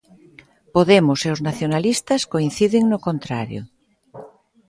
Podemos 0.75 1.19
e 1.27 1.29
os 1.35 1.43
nacionalistas 1.47 2.21
coinciden 2.33 2.83
no 2.87 2.99
contrario. 3.07 3.61